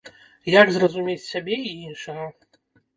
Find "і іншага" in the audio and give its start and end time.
1.69-2.29